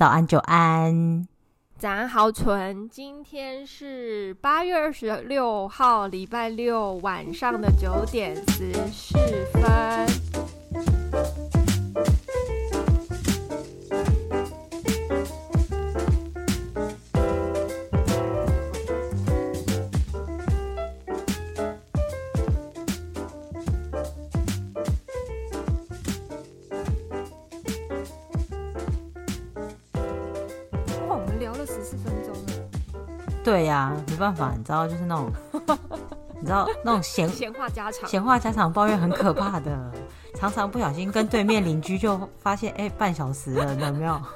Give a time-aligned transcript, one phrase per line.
[0.00, 1.28] 早安，久安。
[1.76, 2.88] 早安，豪纯。
[2.88, 9.18] 今天是八月二十六号，礼拜六晚上的九点十四
[9.52, 10.29] 分。
[34.20, 35.32] 办法，你知道，就是那种，
[36.38, 39.92] 你知道那种闲闲话家常，闲话家常抱怨很可怕的，
[40.34, 44.22] 常常不小心跟对面邻居就发现，哎，半小时了，有没有？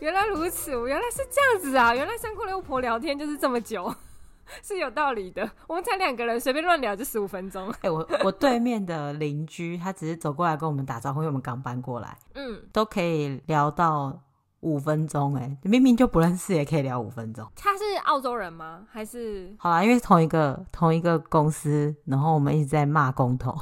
[0.00, 1.92] 原来如此，我原来是这样子啊！
[1.94, 3.92] 原来三姑六婆聊天就是这么久，
[4.62, 5.50] 是有道理的。
[5.66, 7.68] 我们才两个人，随便乱聊就十五分钟。
[7.80, 14.20] 哎，我我对面的邻居，他只是走过来跟我们打招呼，因为我们刚搬过来，嗯，都可以聊到。
[14.60, 17.46] 五分钟哎、欸，明明就不认识，也可以聊五分钟。
[17.54, 18.84] 他是澳洲人吗？
[18.90, 19.54] 还是？
[19.58, 23.56] 好啦，因为同一个同一个公司，然后我们一直在骂工头。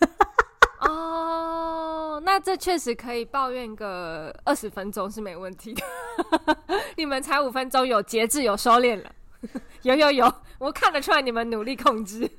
[0.80, 5.82] 哦，那这确实可以抱怨个二十分钟是没问题的。
[6.96, 9.10] 你们才五分钟，有节制，有收敛了。
[9.82, 12.30] 有有有，我看得出来你们努力控制。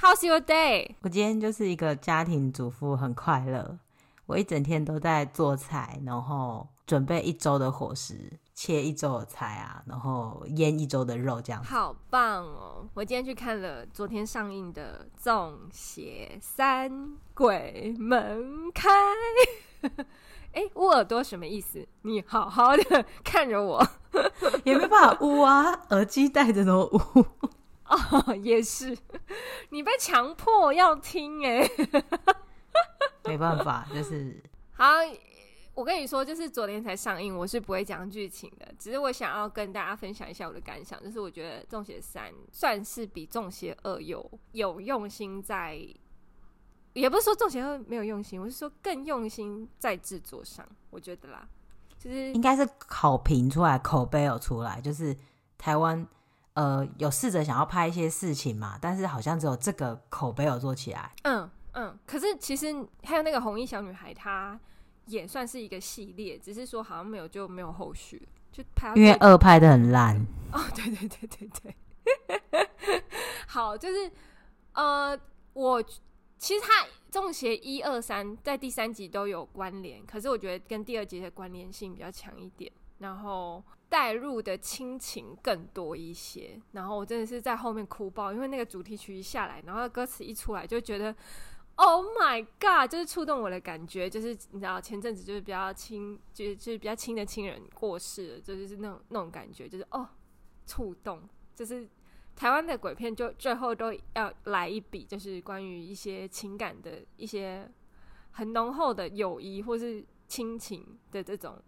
[0.00, 0.94] How's your day？
[1.00, 3.78] 我今天就是一个家庭主妇，很快乐。
[4.26, 11.62] 我一整天都在做菜，然后准备一周的伙食，切一周的菜啊，然后腌一周的肉，这样。
[11.62, 12.88] 好棒哦！
[12.94, 18.88] 我今天去看了昨天上映的《中邪三鬼门开》。
[20.52, 21.86] 哎，捂耳朵什么意思？
[22.02, 23.86] 你好好的 看着我，
[24.64, 27.24] 也没办法捂啊，耳机戴着都捂。
[27.88, 28.98] 哦，也是，
[29.68, 31.70] 你被强迫要听哎。
[33.24, 34.86] 没办法，就是好。
[35.74, 38.66] 我跟你说，就是昨天才上映，我是不会讲剧情的。
[38.78, 45.78] 只是我想要跟大家分享一下我的感想，就是我觉得《中邪三》算是比《中邪二》有有用心在，
[46.94, 50.66] 也不是说《中邪二》没有用心，我是说更用心在制作上。
[50.88, 51.46] 我觉得啦，
[51.98, 55.14] 就是应该是好评出来，口碑有出来，就是
[55.58, 56.08] 台湾
[56.54, 61.12] 呃有试着想要拍一些事情嘛，但是好像只有这个口碑有做起来。
[61.24, 61.50] 嗯。
[61.78, 64.58] 嗯，可是其实还有那个红衣小女孩，她
[65.04, 68.94] 也算是一个系列，只是说好像没有就没有后续，就拍。
[68.96, 70.16] 因为二拍的很烂。
[70.52, 72.68] 哦，对对对对对。
[73.46, 74.10] 好，就是
[74.72, 75.18] 呃，
[75.52, 75.82] 我
[76.38, 91.14] 其实他中邪一二三在第三集都有关联，可是我觉得跟第二集的关联性比较强一点，然后带入的亲情更多一些，然后我真的是在后面哭爆，因为那个主题曲一下来，然后歌词一出来，就觉得。
[91.78, 92.90] Oh my god！
[92.90, 100.08] 就是触动我的感觉，就是你知道前阵子就是比较亲，就是就是比较亲的亲人过世了，就是那种那种感觉，就是哦，
[100.66, 101.86] 触动，就是
[102.34, 107.70] 台湾的鬼片就最后都要来一笔，就是关于一些情感的一些
[108.30, 111.62] 很浓厚的友谊或是亲情的这种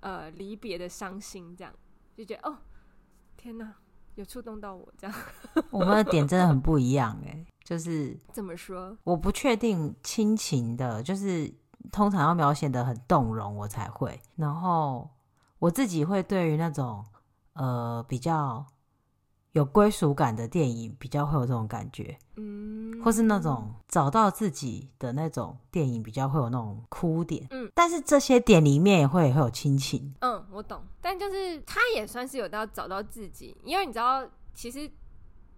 [0.00, 1.72] 呃离别的伤心，这样
[2.16, 2.58] 就觉得哦，
[3.36, 3.76] 天哪！
[4.14, 5.16] 有触动到我这样，
[5.70, 8.96] 我们的点真的很不一样哎、欸，就是怎么说？
[9.04, 11.52] 我不确定亲情的，就是
[11.90, 14.20] 通常要描写的很动容，我才会。
[14.36, 15.08] 然后
[15.58, 17.04] 我自己会对于那种
[17.54, 18.64] 呃比较
[19.52, 27.70] 有归属感的电影，比较会有这种感觉，嗯，或是那种找到自己的那种电影，比较会有那种哭点，嗯。
[27.74, 30.82] 但是这些点里面也会也会有亲情，嗯，我懂。
[31.00, 34.90] 但就是他也算是有到找到自己，因为你知道，其实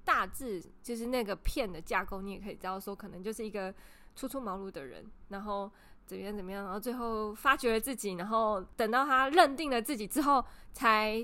[0.05, 3.73] 大致就是那个片的架构，你也可以知道说，可能就是一个
[4.17, 5.71] 初出茅庐的人，然后
[6.05, 11.23] 怎么样怎么样，然后最后发掘了自己，然后等到他认定了自己之后，才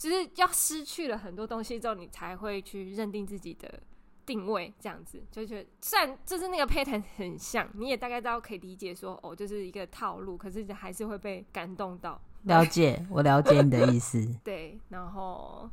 [0.00, 3.80] 就是要失去了很多东西之后，你才会去认定自己的。
[4.26, 12.20] 定位这样子，就觉得虽然就是那个配台很像，你也大概知道可以理解说哦，就是一个套路，可是还是会被感动到。
[12.44, 14.24] 了解，我了解你的意思。
[14.44, 15.68] 对，然后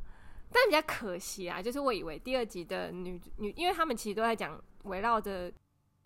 [0.51, 5.53] 但比较可惜啊，就是我以为第二集的女女，因为他们其实都在讲围绕着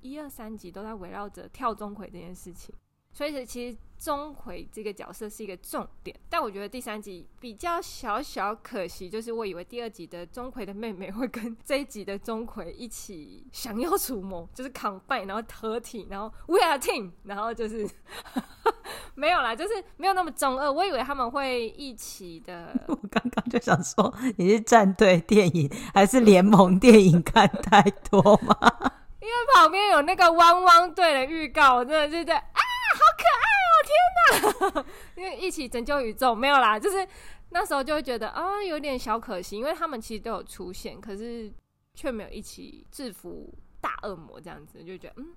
[0.01, 2.75] 一二三集都在围绕着跳钟馗这件事情，
[3.13, 3.78] 所以其实。
[4.04, 17.88] 钟馗这个角色是一个重点，但我觉得第三集比较小小可惜，就是我以为第二集的钟馗的妹妹会跟 这一集的钟馗一起降妖除魔，就是 combine，然后合体，然后 we are team，然后就是
[19.13, 20.72] 没有啦，就是没有那么中二。
[20.72, 22.74] 我以为他们会一起的。
[22.90, 27.80] 我刚刚就想说，你是战队电影还是联盟电影看太
[28.10, 28.56] 多吗？
[29.22, 32.44] 因为旁边有那个汪汪队的预告，我真的是在
[33.21, 34.73] 可爱哦！
[34.73, 34.85] 天哪，
[35.15, 37.07] 因为一起拯救宇宙没有啦，就是
[37.50, 41.51] 那时候就会觉得啊，有点小可惜，因为他们其实都有出现，可是
[41.94, 45.27] 却没有一起制服大恶魔这样子，就觉得嗯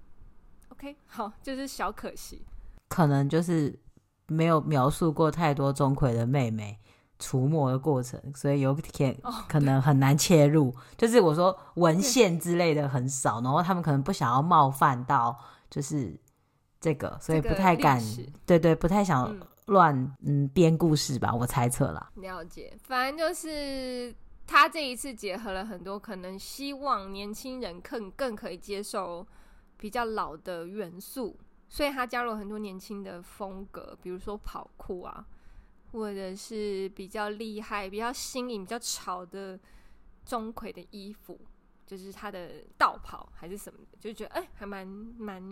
[0.70, 2.44] ，OK，好，就是小可惜，
[2.88, 3.78] 可能就是
[4.26, 6.78] 没有描述过太多钟馗的妹妹。
[7.16, 9.16] 除魔的过程，所以有点
[9.48, 10.66] 可能很难切入。
[10.66, 15.38] Oh, 就是我说文献之类的很少，然后他们可能不想要冒犯到，
[15.70, 16.20] 就是
[16.84, 17.98] 这个，所以不太敢，
[18.44, 19.34] 对对，不太想
[19.66, 19.94] 乱
[20.26, 22.12] 嗯编故事吧，我猜测啦。
[22.16, 24.14] 了解，反正就是
[24.46, 29.26] 他这一次结合了很多可能希望年轻人更更可以接受
[29.78, 31.34] 比较老的元素，
[31.69, 35.25] 所以他加入了很多年轻的风格，比如说跑酷啊。
[35.92, 39.56] 或者是比较厉害、比较新颖、比较潮的
[40.26, 41.38] 钟馗的衣服，
[41.86, 45.42] 就是他的道袍还是什么的，就觉得哎、欸，还蛮蛮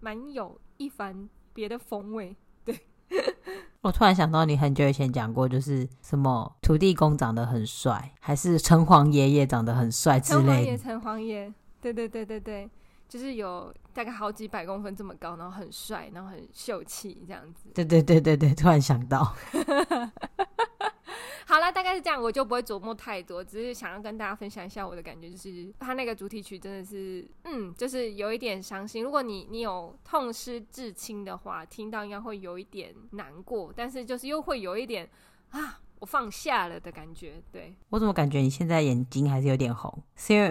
[0.00, 2.36] 蛮有一番别的风味。
[2.64, 2.78] 对，
[3.82, 10.78] 我突然想到，你很久以前讲过，就是什么土地公长得很帅，还是城隍爷爷长得很帅之类的。
[10.78, 12.70] 城隍爷，对对对对对。
[13.06, 17.68] 就是有大概好几百公分这么高，然后很帅，然后很秀气这样子。
[17.74, 19.36] 对对对对对，突然想到。
[21.46, 29.02] 好了，大概是这样，我就不会琢磨太多，只是想要跟大家分享一下我的感觉，就是他那个主题曲真的是，嗯，就是有一点伤心。
[29.02, 35.08] 如果你你有痛失至亲的话，听到应该会有一点难过，但是就是又会有一点
[35.50, 35.80] 啊。
[36.00, 37.74] 我放下了的感觉，对。
[37.88, 40.02] 我怎么感觉你现在眼睛还是有点红？
[40.16, 40.50] 是因为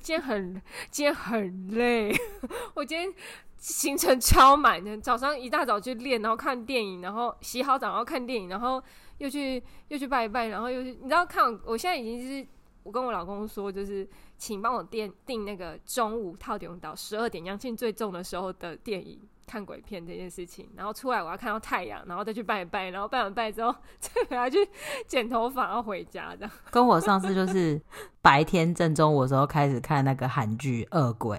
[0.00, 0.62] 今天很
[0.92, 2.14] 今天很累，
[2.74, 3.12] 我今天
[3.56, 8.80] 行程超满的，早上一大早去练，然后看电影，然后洗好澡，然后看电影，然后
[9.18, 12.46] 又去又去拜一拜，然后又去，你知道看我，我现在已经是，
[12.82, 19.20] 我跟我老公说，就是请帮我订订那个中午套顶到十二点阳气最重的时候的电影。
[19.48, 24.58] 看鬼片这件事情，然后出来我要看到太阳，然后再去拜一拜，然后拜完拜之后再回来去
[25.06, 26.50] 剪头发，然后回家这样。
[26.68, 27.80] 跟我上次就是
[28.20, 31.38] 白天正中午的时候开始看那个韩剧《恶鬼》，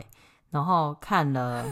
[0.51, 1.65] 然后看了，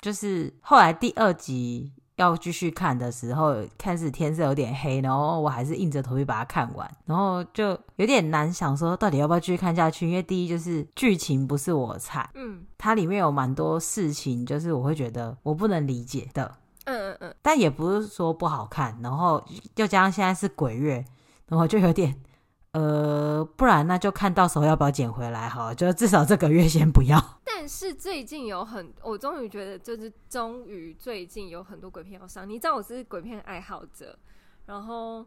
[0.00, 1.90] 就是后来第二集。
[2.18, 16.52] 要继续看的时候，看似天色有点黑，然后我还是硬着头皮把它看完，然后就有点难想说到底要不要继续看下去，因为第一就是剧情不是我菜，嗯，它里面有蛮多事情，就是我会觉得我不能理解的，
[16.84, 19.42] 嗯嗯嗯，但也不是说不好看，然后
[19.76, 21.04] 又加上现在是鬼月，
[21.48, 22.14] 然后就有点。
[22.72, 27.18] 呃，不然那就看到时候要不要捡回来好，就至少这个月先不要。
[27.68, 32.48] 是最近有很，我终于觉得就是终于最近有很多鬼片要上。
[32.48, 34.18] 你知道我是鬼片爱好者，
[34.66, 35.26] 然后。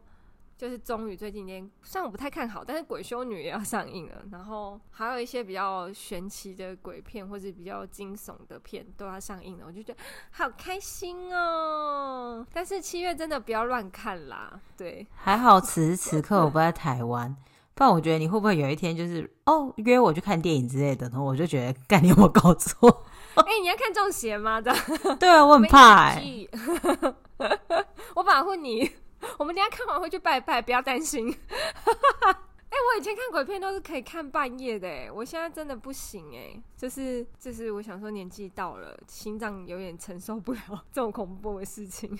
[0.54, 9.98] 就是终于最近连，虽然我不太看好，但是《鬼修女》也要上映了，然后还有一些比较玄奇的鬼片或者比较惊悚的片都要上映了，我就觉得
[10.30, 12.46] 好开心哦。
[12.52, 17.34] 但是七月真的不要乱看啦，对，还好此时此刻我不在台湾，
[17.74, 23.04] 不然我觉得你会不会有一天就是哦约我去看电影之类的，然后我就觉得干你有没有搞错？
[23.34, 24.60] 哎、欸，你要看中邪吗？
[24.60, 24.74] 的，
[25.18, 26.14] 对啊，我很怕
[28.14, 28.90] 我保护你。
[29.38, 31.30] 我们等下看完会去拜拜，不要担心。
[31.30, 40.60] 哎、欸，我以前看鬼片都是可以看半夜的，哎，我现在真的不行，哎，就是就是，我想说年纪到了，心脏有点承受不了
[40.92, 42.18] 这种恐怖的事情。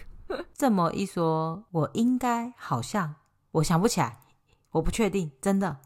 [0.54, 3.16] 这么一说，我应该好像
[3.50, 4.20] 我想不起来，
[4.72, 5.78] 我不确定，真的，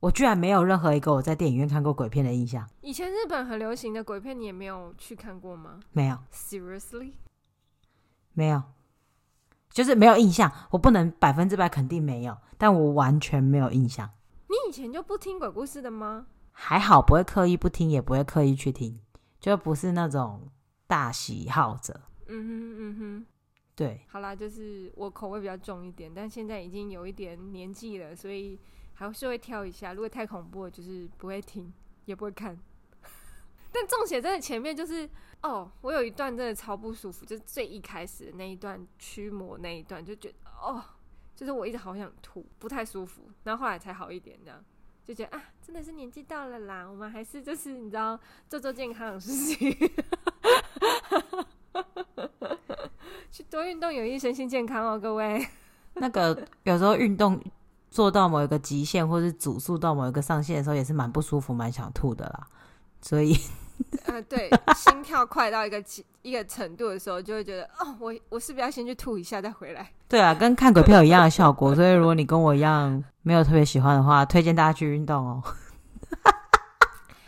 [0.00, 2.68] 我居然没有任何一个我在电影院看过鬼片的印象。
[2.80, 5.80] 以前日本很流行的鬼片，你也没有去看过吗？
[5.92, 7.12] 没有，Seriously，
[8.32, 8.62] 没有。
[9.70, 14.10] 就是没有印象，我不能百分之百肯定没有，但我完全没有印象。
[14.48, 16.26] 你以前就不听鬼故事的吗？
[16.50, 18.98] 还好，不会刻意不听，也不会刻意去听，
[19.38, 20.50] 就不是那种
[20.88, 22.00] 大喜好者。
[22.26, 23.26] 嗯哼嗯哼，
[23.78, 24.00] 对。
[24.08, 28.58] 好啦，就是我口味比较重一点，但现在已经有一点年纪了，所以
[28.94, 29.92] 还是会挑一下。
[29.92, 31.72] 如果太恐怖，就是不会听，
[32.06, 32.58] 也不会看。
[33.70, 35.08] 但中邪真的前面就是
[35.42, 40.82] 哦，我有一段真的超不舒服，就是最一开始的那一段驱魔那一段，就觉得哦，
[41.36, 43.30] 就是我一直好想吐，不太舒服。
[43.44, 44.64] 然后后来才好一点，这样
[45.04, 48.18] 就觉得啊，真的是年纪到了啦，我们还是就是你知道
[48.48, 49.70] 做做健康的事情，
[53.30, 55.46] 去多运动有益身心健康哦，各位。
[55.94, 57.40] 那个有时候运动
[57.90, 62.46] 做到某一个极限，或是组数到某一个上限的时候，也是蛮不舒服、蛮想吐的啦。
[63.00, 63.36] 所以，
[64.06, 65.82] 呃，对，心跳快到一个
[66.22, 69.92] 一个程度的时候，就会觉得，哦，我我是不是要先去吐一下再回来？
[70.08, 71.74] 对啊，跟看鬼片有一样的效果。
[71.74, 75.42] 所以，如果你跟我一样没有特别喜欢的话，推荐大家去运动哦。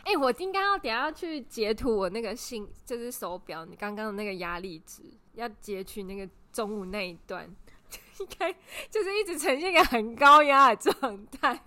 [0.05, 5.03] 哎、我应该要等下去截图我那个心，就是手表，你刚刚的那个压力值，
[5.41, 7.49] 要截取那个中午那一段，
[8.21, 8.53] 应该
[8.91, 11.61] 就是一直呈现一个很高压的状态。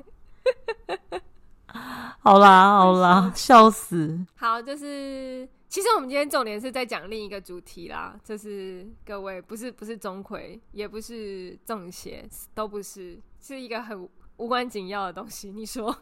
[2.22, 4.24] 好啦好啦，笑死。
[4.36, 15.52] 好，就是其实我们今天重点是在讲另一个主题啦，就是各位不是不是钟馗，也不是中邪，都不是，是一个很无关紧要的东西。
[15.52, 15.96] 你说，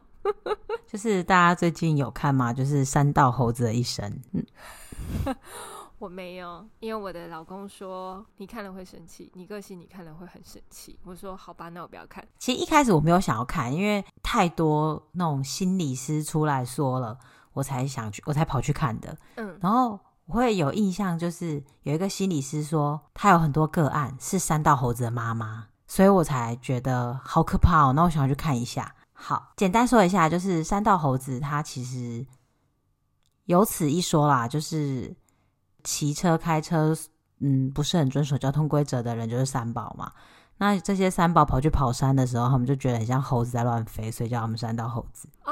[0.86, 2.52] 就是大家最近有看吗？
[2.52, 4.20] 就是三道猴子的一生。
[4.34, 4.46] 嗯
[6.02, 10.98] 我没有，因为我的老公说你看了会生气，你个性你看了会很生气。
[11.04, 12.28] 我说好吧，那我不要看。
[12.40, 17.16] 其实一开始我没有想要看，因为太多那种心理师出来说了，
[17.54, 19.16] 我才想去，我才跑去看的。
[19.36, 27.94] 嗯，然后我会有印象，就是有一个心理师说他有很多个案是三道猴子的妈妈，所以我才觉得好可怕哦。
[27.94, 28.96] 那我想要去看一下。
[29.14, 32.26] 好，简单说一下，就是三道猴子他其实
[33.46, 35.16] 有此一说啦，就是。
[35.84, 36.96] 骑车、开车，
[37.40, 40.12] 嗯，不是很遵守交通规则的人就是三宝嘛。
[40.58, 45.28] 那这些三宝跑去跑山的时候，他们就觉得很像猴子在乱飞，所以叫他们山道猴子。
[45.44, 45.52] 哦，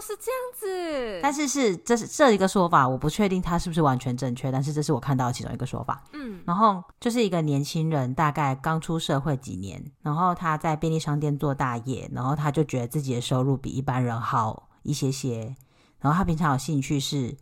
[0.00, 1.20] 是这样子。
[1.20, 6.04] 但是是这是这一个说法，我不确定它是不是完全正确，但是这是我看到的其中一个说法。
[6.12, 15.56] 嗯，然后就是一个年轻人，大概刚出社会几年，然后他在便利商店做大业，然后他就觉得自己的收入比一般人好一些些，
[15.98, 17.36] 然后他平常有兴趣是。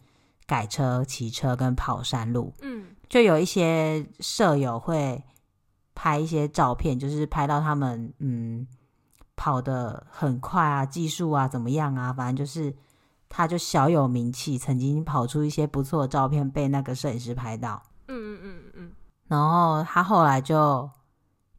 [0.46, 5.22] 改车、骑车跟跑山路，嗯，就有一些舍友会
[5.94, 8.66] 拍一些照片，就是拍到他们嗯
[9.34, 12.72] 跑得很快啊，技术啊怎么样啊，反正就是
[13.28, 18.92] 他就小有名气，曾经跑出一些不错的照片，被那个摄影师拍到，嗯嗯嗯嗯，
[19.26, 20.88] 然后他后来就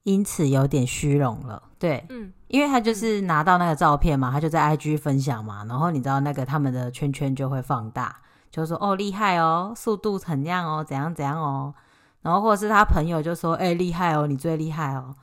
[0.03, 8.21] 因此有点虚荣了，对，嗯，因为他就是拿到那个照片嘛，他就在 IG 分享嘛，然后你知道那个他们的圈圈就会放大。
[8.51, 11.73] 就说哦厉害哦，速度怎样哦，怎样怎样哦，
[12.21, 15.15] 然后或者是他朋友就说哎厉害哦，你最厉害哦，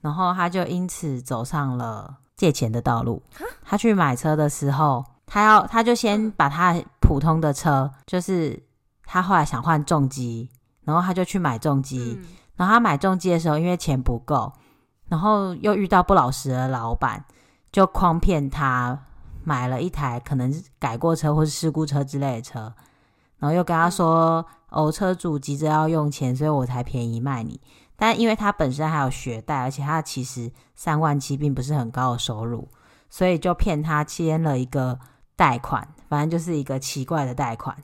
[0.00, 3.22] 然后他就因此走上了借钱的道路。
[3.64, 8.62] 他去买车的时候，他要他就先把他普通的车，就是
[9.04, 10.48] 他后来想换重机，
[10.84, 12.18] 然后他就去买重机。
[12.56, 14.52] 然后他买重机的时候，因为钱不够，
[15.08, 17.24] 然后又遇到不老实的老板，
[17.70, 18.98] 就诓骗他。
[19.48, 22.74] 买了一台可能改过车或是事故车之类的车，
[23.38, 27.58] 然后又跟他说：“哦，车主急着要用钱，所以我才便宜卖你。”
[27.96, 32.68] 但因为他本身还有学贷，而且他其实三万七并不是很高的收入，
[33.08, 34.98] 所以就骗他签了一个
[35.34, 37.74] 贷款，反正就是一个奇怪的贷款，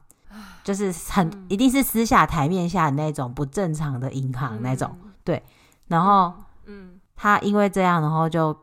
[0.62, 4.94] 就是很一定是私下台面下的那种不正常的银行那种。
[5.24, 5.42] 对，
[5.86, 6.30] 然后
[6.66, 8.54] 嗯，他因为这样，然后就。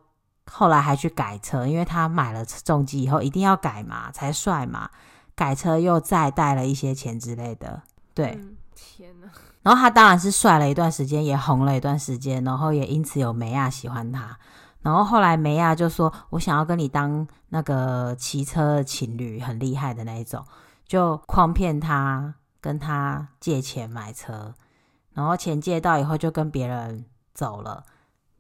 [0.54, 4.90] 后来还去改车，因为他买了重机以后一定要改嘛，才帅嘛。
[5.34, 7.82] 改车又再带了一些钱之类的，
[8.14, 8.38] 对。
[8.38, 9.28] 嗯、天哪！
[9.64, 14.38] 然后他当然是帅了一段时间，也红了一段时间，然后也因此有梅亚喜欢他。
[14.82, 20.46] 然后后来梅亚就说：“我想要跟你当那个骑车的情侣，很厉害的那一种。”
[20.86, 24.54] 就诓骗他，跟他借钱买车，
[25.14, 27.86] 然后钱借到以后就跟别人走了，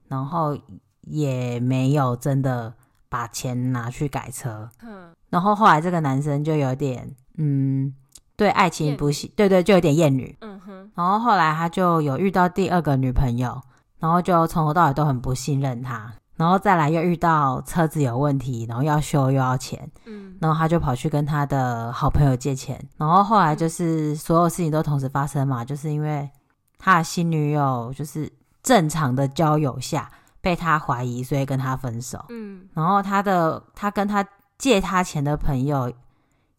[0.10, 0.58] 然后。
[1.02, 2.74] 也没有真的
[3.10, 7.94] 把钱拿去改车，嗯，然后后来这个男生就有点，嗯，
[8.36, 13.60] 对爱情不信，对对，就有点厌女，嗯哼，然后后来他就有遇到第二个女朋友，
[14.00, 26.30] 然后就从头到尾都很不信任他，然后再来又遇到车子有问题，然后要修又要钱，嗯，然后他就跑去跟他的好朋友借钱，然后后来就是所有事情都同时发生嘛，就是因为
[26.78, 28.32] 他的新女友就是
[28.64, 30.10] 正常的交友下。
[30.42, 32.26] 被他怀疑，所以跟他分手。
[32.30, 35.94] 嗯，然后他的他跟他借他钱的朋友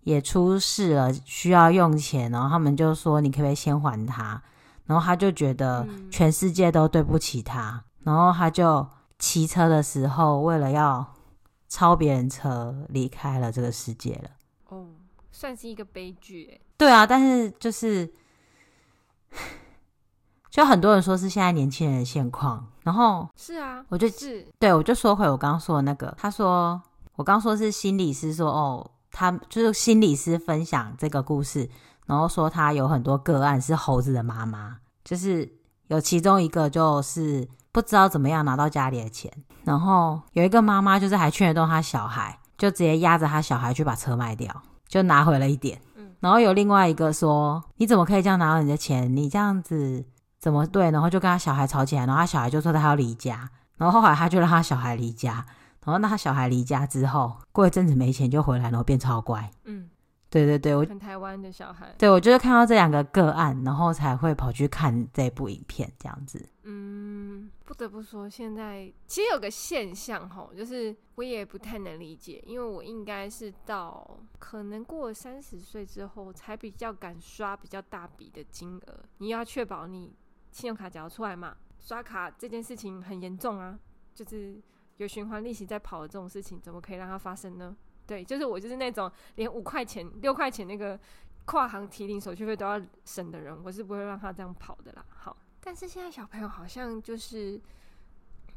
[0.02, 4.40] 也出事了，需要用钱，然后他们就说：“你可不可以先还他？”
[4.86, 8.86] 然后他就觉得全世界都对不起他，然后他就
[9.18, 11.14] 骑车的时候为了要
[11.68, 14.30] 超别人车离开了这个世界了。
[14.68, 14.86] 哦，
[15.30, 16.60] 算是一个悲剧欸。
[16.76, 18.12] 对啊，但是就是。
[20.52, 26.78] 就很多人说是现在年轻人的现况，然后是啊，我就是对我就说回我刚刚说的那个，他说
[27.16, 31.70] 我刚说是心理师说哦，他就是心理师分享这个故事，
[32.04, 35.50] 然后说他有很多个案是猴子的妈妈，就是
[35.86, 39.32] 有其中一个就是不知道怎么样拿到家里的钱，
[39.64, 44.54] 然后有一个妈妈就是还劝得动他小孩，就直接压着他小孩去把车卖掉，
[44.86, 49.16] 就拿回了一点，嗯，然后有另外一个说你怎么可以这样拿到你的钱？
[49.16, 50.04] 你这样子。
[50.42, 50.90] 怎么对？
[50.90, 55.34] 然后就跟他小孩吵起来，然后他小孩就说他要离家，然后后来他就让他小孩离家，
[55.84, 59.48] 然后那他小孩离家之后，过一阵子没钱就回来，然后变超乖。
[59.66, 59.88] 嗯，
[60.28, 61.94] 对对对，我很台湾的小孩。
[61.96, 66.44] 对，我就是看到这两个个案，然后才会跑去看这部影片，这样子。
[66.64, 79.00] 嗯，不得不说，现在其实有个现象吼，就是我也不太能理解，因为我应该是到可能过了三十岁之后，才比较敢刷比较大笔的金额。
[79.18, 80.14] 你要确保你
[80.52, 83.76] 信用卡缴出来嘛，刷卡这件事情很严重啊，
[84.14, 84.62] 就是。
[84.98, 87.74] 有循环利息在跑的这种事情，怎么可以让它发生呢？
[88.06, 91.00] 对，就是我就是那种连五块钱、六块钱那个
[91.46, 95.04] 跨行提领手续费都要省的人，我是不会让他这样跑的啦。
[95.08, 97.60] 好，但是现在小朋友好像就是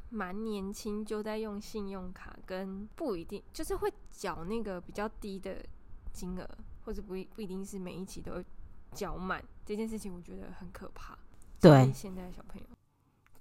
[0.09, 5.65] 蛮年轻就在用信用卡，跟不一定就是会缴那个比较低的
[6.11, 6.47] 金额，
[6.83, 8.43] 或者不一不一定是每一期都
[8.91, 11.17] 缴满这件事情，我觉得很可怕。
[11.59, 12.67] 对，现在的小朋友。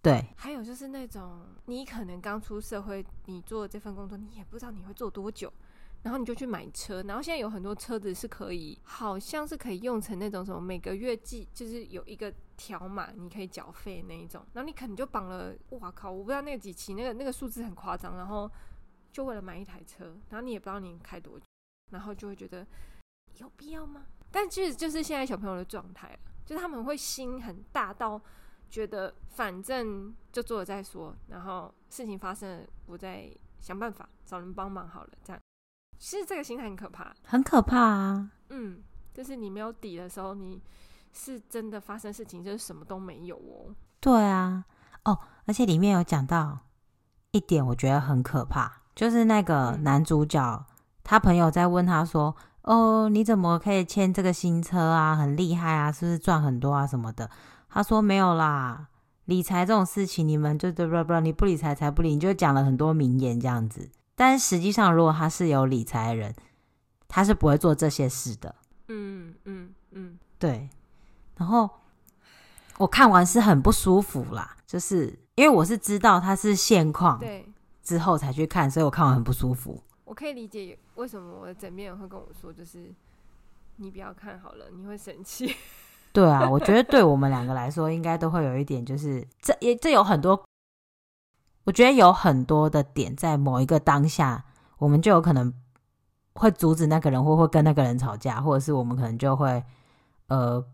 [0.02, 5.50] 对，还有就是那种你可能刚出社会，你做这份工作，你也不知道你会做多久，
[6.02, 18.50] 然后你就去买车，然后现在有很多车子是可以，好像是可以用成那种什么每个月计，就是有一个条码，你可以缴费那一种，然后你可能就绑了，哇靠，我不知道那个几期，那个那个数字很夸张，然后
[19.11, 21.47] 就为了买一台车，然后你也不知道你开多久，
[21.92, 22.66] 然后就会觉得
[23.38, 24.04] 有必要吗？
[24.30, 28.20] 但其实就是现在小朋友的状态，就是他们会心很大到。
[28.70, 35.10] 觉得反正就做了再说，然后事情发生了，我再想办法找人帮忙好了。
[35.22, 35.40] 这样，
[35.96, 38.32] 其实这个心态很可怕，很可怕啊。
[38.48, 38.82] 嗯，
[39.12, 40.60] 就是你没有底的时候，你
[41.12, 43.72] 是真的发生事情，就是什么都没有哦。
[44.00, 44.64] 对啊，
[45.04, 46.58] 哦，而且里面有讲到
[47.30, 52.34] 一点，我觉得很可怕，就是那个男主角，嗯、他朋友在问他说
[52.64, 55.16] ：“哦，你怎么可以签这个新车啊？
[55.16, 57.30] 很厉害啊，是不是赚很多啊什么的？”
[57.68, 58.88] 他说没有啦，
[59.25, 63.90] 理财这种事情，你们就对不不，你不理财才不理，你就讲了很多名言这样子。
[64.14, 66.35] 但实际上，如果他是有理财的人，
[67.09, 68.54] 他是不会做这些事的。
[68.88, 70.68] 嗯嗯嗯，对。
[71.37, 71.68] 然后
[72.78, 77.46] 我看完是很不舒服啦，就是因为我是知道他是现况，对，
[77.83, 79.83] 之后才去看，所以我看完很不舒服。
[80.05, 82.93] 我可以理解为什么我的枕边人会跟我说，就是
[83.77, 85.55] 你不要看好了，你会生气。
[86.12, 90.45] 对啊，我觉得对我们两个来说，应该都会有一点，就是这也这有很多，
[91.64, 94.45] 我觉得有很多的点，在某一个当下，
[94.79, 95.53] 我们就有可能
[96.35, 99.61] 会阻止那个人，或会跟那个人吵架，或者是我们可能就会
[100.29, 100.64] 呃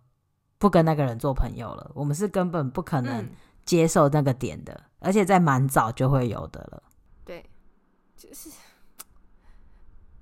[0.58, 1.90] 不跟那个人做朋友了。
[1.94, 3.26] 我们是根本不可能
[3.64, 6.82] 接受那个点的，嗯、而且在蛮早就会有的了。
[7.24, 7.48] 对，
[8.14, 8.50] 就是，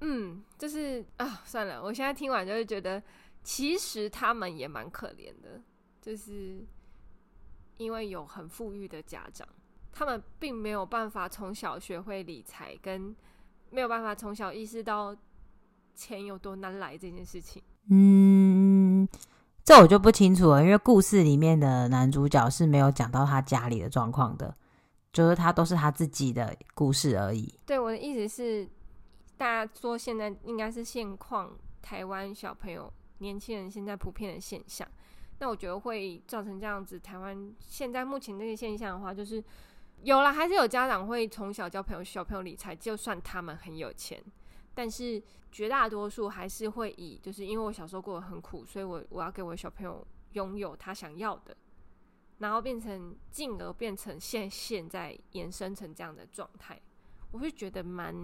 [0.01, 3.03] 嗯，就是啊，算了，我现在听完就会觉得。
[3.45, 5.63] 其实他们也蛮可怜的，
[6.03, 6.67] 就是
[7.79, 9.49] 因为有很富裕的家长，
[9.91, 13.17] 他们并没有办法从小学会理财，跟
[13.71, 15.17] 没有办法从小意识到
[15.95, 17.63] 钱有多难来这件事情。
[17.89, 19.09] 嗯，
[19.65, 24.55] 这我就不清楚了，因为故事里面的男主角是没有讲到他家里的状况的，
[25.11, 27.55] 就是他都是他自己的故事而已。
[27.65, 28.69] 对，我的意思是，
[29.39, 32.93] 大家说现在应该是现况，台湾小朋友。
[33.21, 34.89] 年轻人现在普遍的现象，
[35.41, 36.97] 那我觉得会造成这样子。
[37.01, 39.43] 台湾现在目前这个现象的话，就是
[40.05, 44.23] 有了，还是有家长会从小教朋友小朋友理财，就算他们很有钱，
[44.73, 45.21] 但是
[45.51, 51.57] 绝大多数还是会以，就是因为我小时候过得很苦，所以我我要给我小朋友拥有他想要的，
[52.39, 56.81] 然后变成进而变成现现在延伸成这样的状态，
[57.33, 58.15] 我会觉得蛮，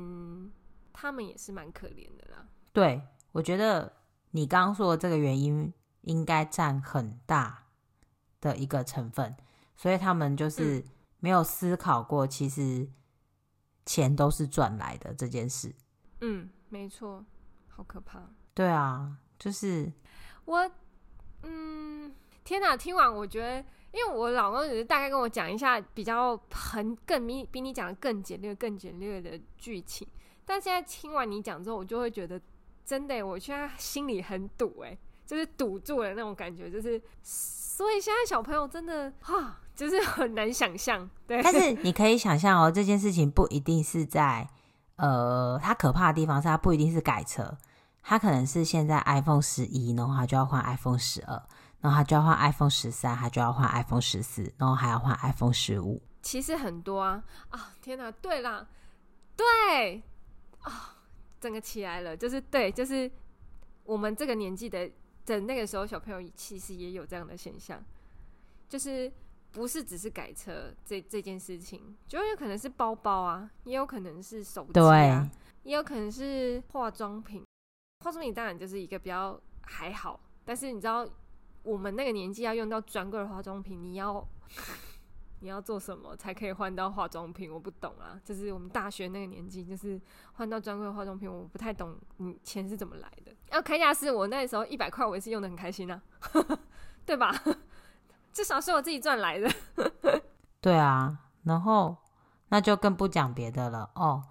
[0.95, 2.49] 他们也是蛮可怜的啦。
[2.73, 3.03] 对，
[3.33, 3.93] 我觉得。
[4.37, 7.67] 你刚刚说的这个原因应该占很大
[8.41, 9.33] 的一个成分，
[9.77, 10.85] 所以他们就是
[11.21, 12.91] 没有思考过，其实
[13.87, 15.73] 钱都是赚来的这件事。
[16.21, 17.25] 嗯，没错，
[17.69, 18.29] 好可怕。
[18.53, 19.93] 对啊，就是
[20.47, 20.69] 我，
[21.45, 22.77] 嗯，天哪！
[22.77, 30.09] 听完我觉得，因为我老公只是大概跟我讲一下比较很更比比你讲的更简略、更简略的剧情，
[30.45, 32.41] 但现在听完你讲之后，我就会觉得。
[32.87, 41.09] 真的，我现在心里很堵，哎，就是堵住了那种感觉，就是，所以现在小朋友真的哈，就是很难想象。
[41.27, 44.47] 对，但是你可以想象哦，这件事情不一定是在，
[44.97, 47.57] 呃，它可怕的地方是它不一定是改车，
[48.03, 51.43] 它可能是现在 iPhone 十一，然后它就要换 iPhone 十二，
[51.81, 56.03] 然后它就要换 iPhone 十三，它就要换 iPhone 十四，然后还要换 iPhone 十五。
[56.21, 58.67] 其实很多啊，啊，天哪，对啦，
[59.35, 60.03] 对，
[60.65, 60.91] 啊。
[61.41, 63.11] 整个起来了，就是对，就是
[63.83, 64.91] 我们这个年纪的
[65.27, 67.85] 的那个时候，小朋友其实也有这样的现象，
[68.67, 69.13] 就是
[69.53, 75.29] 不是只是改车这这件事情，就有可能是包包啊，也有可能是手机啊，
[75.65, 77.45] 也有可能是化妆品。
[78.03, 81.07] 化妆品当然就是一个比较还好，但是你知道
[81.63, 84.27] 我们那个年纪要用到专柜的化妆品，你要
[85.45, 87.53] 你要做什么才可以换到化妆品？
[87.53, 90.01] 我不懂啊，就是我们大学那个年纪，就是
[90.33, 93.33] 换到专柜化妆品，我不太懂你钱是怎么来的。
[93.53, 96.01] 要开价是我那时候一百块，我也是用的很开心啊，
[97.05, 97.31] 对吧？
[98.33, 99.51] 至少是我自己赚来的。
[100.63, 101.95] 对啊，然后
[102.49, 104.25] 那就更不讲别的了哦。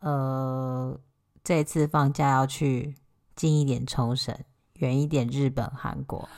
[0.00, 1.00] 呃，
[1.42, 2.94] 这次放假要去
[3.34, 4.38] 近一点冲绳，
[4.74, 6.28] 远一点日本、韩国，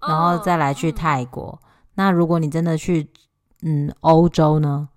[0.00, 1.50] 然后再来去泰国。
[1.50, 3.08] 哦嗯、那如果你真的去，
[3.62, 4.88] 嗯，欧洲呢？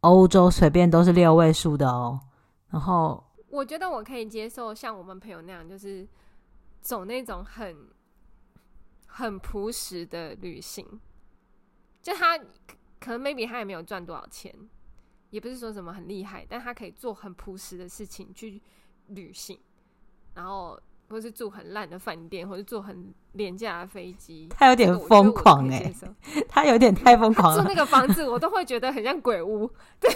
[0.00, 2.20] 欧洲随便都是六位数的哦。
[2.70, 6.06] 然后我觉得我可以接受像我们朋友那样，就是
[6.80, 7.88] 走那种很
[9.06, 11.00] 很朴实的旅行。
[12.02, 12.36] 就他
[12.98, 14.52] 可能 maybe 他也没有赚多少钱，
[15.30, 18.60] 也不是说什么很厉害，但他可以做很朴实的事情去
[19.06, 19.60] 旅行，
[20.34, 20.78] 然后
[21.12, 24.48] 或是住很烂的饭店，或是坐很廉价的飞机。
[24.50, 25.94] 他有点疯狂哎、欸，
[26.48, 27.62] 他有点太疯狂了。
[27.62, 29.70] 住那个房子我都会觉得很像鬼屋。
[30.00, 30.10] 对，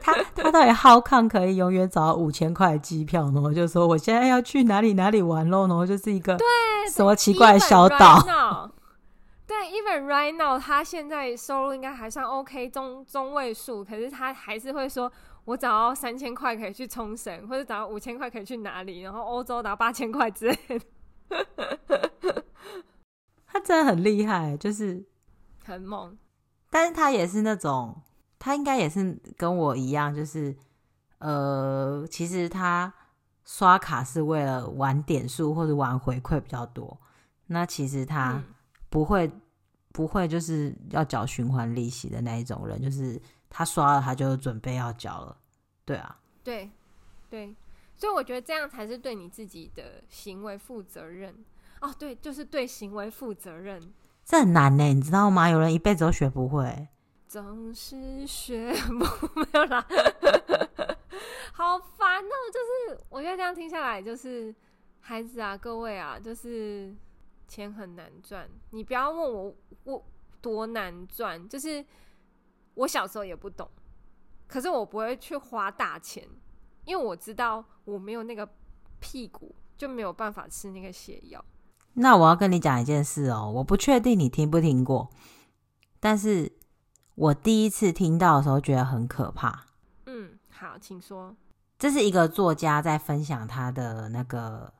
[0.00, 3.54] 他他到底 how come 可以永远找到五千块的机票呢？
[3.54, 6.46] 就说我现在要去哪里哪里玩喽，然后就是一个对
[6.90, 8.70] 什么奇怪的小岛。
[9.46, 13.84] 对，even right now，他现在收入应该还算 OK，中中位数。
[13.84, 15.12] 可是他还是会说，
[15.44, 22.44] 我找到三千块可以去冲绳，或者找到五千块可以去哪里，然后欧洲拿八千块之类的。
[23.46, 25.04] 他真的很厉害，就是
[25.64, 26.16] 很猛。
[26.70, 28.02] 但是他也是那种，
[28.38, 30.56] 他应该也是跟我一样，就是
[31.18, 32.92] 呃，其实他
[33.44, 37.00] 刷卡是为了玩点数或者玩回馈比较多。
[37.46, 38.32] 那其实他。
[38.32, 38.44] 嗯
[38.90, 39.28] 不会，
[39.90, 43.20] 不会，就是要缴循环利息的那一种人，就是
[43.56, 45.36] 他刷了，他就准备要交了，
[45.84, 46.68] 对啊，对，
[47.30, 47.54] 对，
[47.94, 51.32] 所以我觉得这样才是对你自己的行为负责任。
[51.80, 53.80] 哦，对，就是对行为负责任，
[54.24, 55.48] 这很难呢，你知道吗？
[55.48, 56.88] 有人一辈子都学不会，
[57.28, 59.04] 总是学不
[59.38, 59.86] 没有啦，
[61.52, 62.58] 好烦哦，就
[62.92, 64.52] 是我觉得这样听下来，就是
[64.98, 66.92] 孩子啊，各位啊，就是。
[67.46, 70.02] 钱很难赚，你不要问我我
[70.40, 71.84] 多难赚，就是
[72.74, 73.68] 我小时候也不懂，
[74.46, 76.28] 可是我不会去花大钱，
[76.84, 78.48] 因为我知道我没有那个
[79.00, 81.44] 屁股，就没有办法吃那个泻药。
[81.94, 85.10] 那我要跟你讲一件事哦，我不确定你听不听过，
[86.00, 86.52] 但是
[87.14, 89.66] 我第一次听到的时候觉得很可怕。
[90.06, 91.36] 嗯，好，请说。
[91.78, 94.72] 这是一个作家在分享他的那个。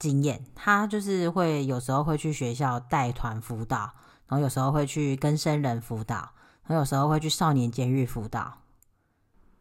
[0.00, 3.80] 经验，他就是会有时候会去学校带团辅导，
[4.28, 6.32] 然后有时候会去跟生人辅导，
[6.70, 8.58] 然后有时候会去少年监狱辅导。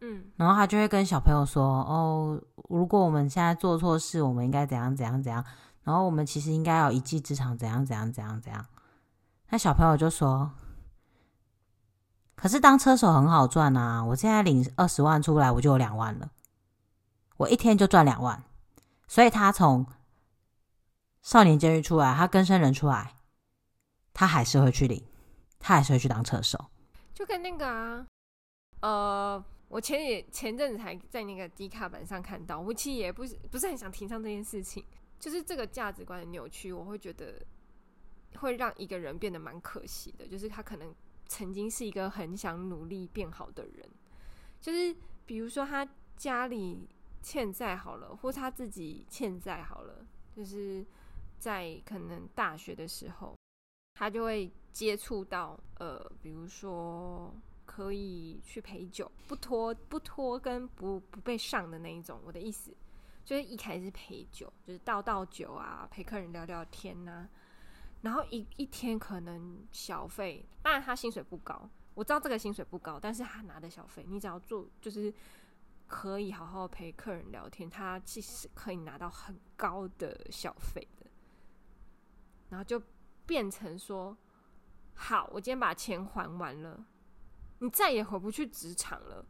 [0.02, 5.44] 嗯，然后他就会跟小朋友说：“哦，如果我们现在做错事，我们应该怎样怎样怎样。
[5.82, 8.64] 然后我们其实应该要一技之长，怎样怎样怎样怎样。”
[9.50, 10.52] 那小朋友就说
[12.38, 14.06] ：“可是当车手很好赚啊！
[14.06, 16.30] 我现在领二十万出来，我就有两万了，
[17.38, 18.44] 我一天就赚两万。”
[19.08, 19.88] 所以他从
[21.24, 23.16] 少年监狱出来，他更生人出来，
[24.14, 25.04] 他还是会去领，
[25.58, 26.68] 他还是会去当车手，
[27.20, 28.08] 就跟那个啊，
[28.80, 34.86] 呃，我前也前阵子才在那个 D 卡板上看到，我其实也不是不是很想提倡这件事情，
[35.20, 37.46] 就是这个价值观的扭曲，我会觉得
[38.38, 40.96] 会让一个人变得蛮可惜的，就是他可能
[41.28, 43.86] 曾经是一个很想努力变好的人，
[44.62, 46.88] 就是比如说他家里
[47.22, 50.86] 欠债好了，或他自己欠债好了，就是。
[51.40, 53.34] 在可能大学的时候，
[53.94, 57.34] 他就会接触到呃，比如说
[57.66, 62.20] 可以去陪酒，不拖不拖跟不不被上的那一种。
[62.26, 62.76] 我的意思
[63.24, 67.30] 就是一开始陪酒，就是倒倒酒啊，陪客人聊聊天呐、啊。
[68.02, 75.14] 然后一一天可能小费，当然他薪水不高，我知道这个薪水不高，但是他拿的小费，你只要做就是
[75.86, 81.06] 可以好好陪客人聊天，他其实可以拿到很高的小费的。
[82.50, 82.82] 然后就
[83.26, 84.18] 变成说，
[85.02, 86.86] 好，我今天把钱还完了，
[87.60, 89.26] 你再也回不去职场了，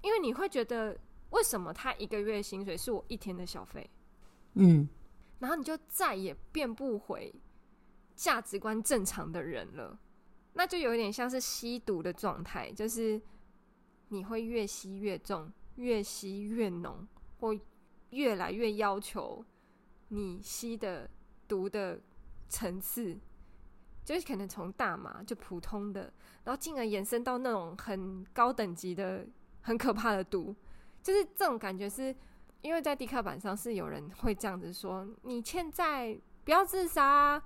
[0.00, 0.98] 因为你会觉得，
[1.30, 3.88] 为什么他一个月薪水是我一天的小费？
[4.54, 4.88] 嗯，
[5.38, 7.32] 然后你就再也变不回
[8.16, 10.00] 价值观正常的人了，
[10.54, 13.20] 那就有点像是吸毒的状态，就是
[14.08, 17.06] 你会越吸越重，越吸越浓，
[17.38, 17.54] 或
[18.10, 19.44] 越来越要求
[20.08, 21.10] 你吸的。
[21.46, 22.00] 毒的
[22.48, 23.20] 层次，
[24.04, 26.12] 就是可能从大麻就普通的，
[26.44, 29.26] 然后进而延伸到那种很高等级的、
[29.62, 30.54] 很可怕的毒，
[31.02, 32.14] 就是这种感觉是
[32.60, 37.42] 因为在地刻板上是有人会这样子说：你欠债不要自杀啊，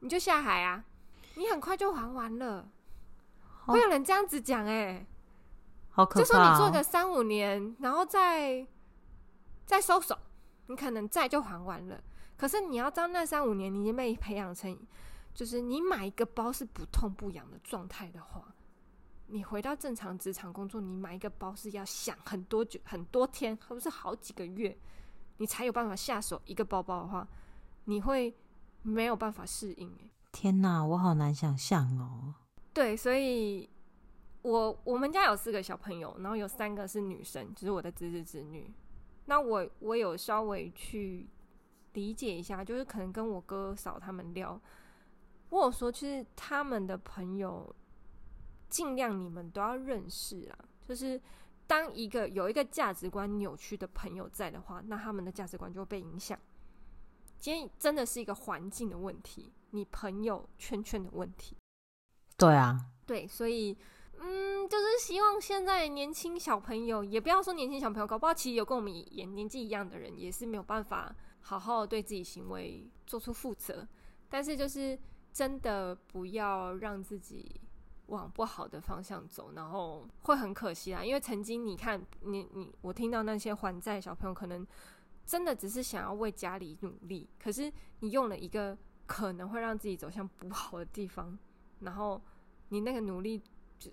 [0.00, 0.84] 你就下海啊，
[1.36, 2.68] 你很快就还完了。
[3.66, 5.06] 会有人这样子讲，哎，
[5.90, 6.26] 好可怕！
[6.26, 8.66] 就说你做个三五年，然后再
[9.64, 10.18] 再收手，
[10.66, 12.02] 你可能债就还完了。
[12.36, 14.76] 可是你要知道，那三五年你已经被培养成，
[15.34, 18.54] 就是你买一个包是不痛不痒的状态的话，
[19.28, 24.76] 你回到正常职场工作，你买一个包是要想很多久、很多天，或者是好几个月，
[25.38, 27.26] 你才有办法下手一个包包的话，
[27.84, 28.34] 你会
[28.82, 29.90] 没有办法适应。
[30.32, 32.34] 天哪，我好难想象哦。
[32.72, 33.68] 对，所以
[34.42, 38.72] 我我们家有四个小朋友，然后有三个是女生，就是我的侄子侄女。
[39.26, 41.28] 那我我有稍微去
[41.92, 44.60] 理解一下，就是可能跟我哥嫂他们聊，
[45.50, 47.74] 我有说，其实他们的朋友
[48.68, 50.58] 尽量你们都要认识啊。
[50.88, 51.20] 就是
[51.66, 56.38] 当一个有一个价值观扭曲的朋友在的话，那他们的价值观就会被影响。
[57.38, 61.56] 今天真的是一个环境的问题，你朋友圈圈的问题。
[62.36, 63.76] 对啊，对，所以，
[64.18, 73.86] 嗯，就是希望现在年轻小朋友，也不要说年轻小朋友，搞不好其实有跟我们也年纪一样的人，也是没有办法好好对自己行为做出负责。
[74.28, 74.98] 但是，就是
[75.32, 77.60] 真的不要让自己
[78.06, 81.04] 往不好的方向走，然后会很可惜啊。
[81.04, 84.66] 因为曾经你看，你你我听到那些还债小朋友，可能
[85.24, 91.38] 真的只是想要为家里努力，可是你用了一个可能会让自己走向不好的地方。
[91.80, 92.20] 然后
[92.68, 93.40] 你那个努力
[93.78, 93.90] 就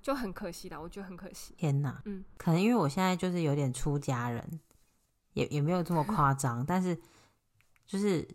[0.00, 1.54] 就很可惜啦，我觉得很可惜。
[1.56, 4.60] 天哪，嗯，可能因为我现在就是有点出家人，
[5.34, 6.98] 也也没有这么夸张，但是
[7.86, 8.26] 就是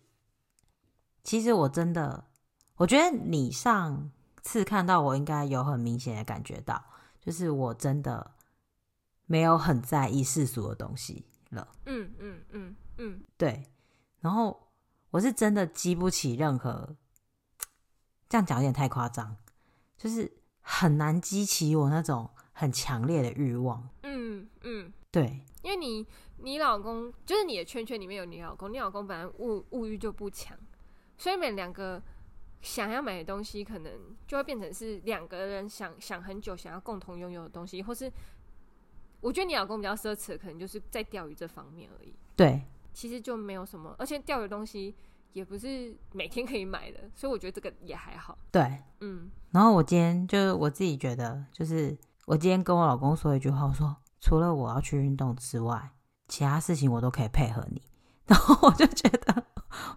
[1.24, 2.26] 其实我真的，
[2.76, 6.84] 我觉得你上次看到我应该有很明显的感觉到，
[7.20, 8.32] 就是我真的
[9.26, 11.68] 没有很在意世俗的东西了。
[11.86, 13.68] 嗯嗯嗯嗯，对。
[14.20, 14.72] 然后
[15.12, 16.96] 我是真的激不起任何。
[18.30, 19.36] 这样讲有点太夸张，
[19.98, 20.32] 就是
[20.62, 23.90] 很难激起我那种很强烈的欲望。
[24.04, 26.08] 嗯嗯，对，因为你
[26.38, 30.58] 你老公就是你的圈圈里面有你老公，你老公本来物物欲就不强，
[31.22, 32.02] 所以每两个
[32.64, 33.92] 想要买的东西，可能
[34.26, 38.12] 就会变成是两个人想想很久想要共同拥有的东西，或是
[39.20, 42.16] 我觉得你老公比较奢侈的，可能就是在钓鱼这方面而已。
[42.36, 44.96] 对，其实就没有什么，而且钓鱼的东西。
[45.34, 48.38] 也不是每天可以买的，所以我觉得这个也还好。
[48.52, 49.32] 对，嗯。
[49.52, 55.92] 然后我今天就是我自己觉得，就是我今天跟我老公说一句话，我说除了我要去运动之外，
[56.28, 57.82] 其他事情我都可以配合你。
[58.28, 59.41] 然后我就觉得，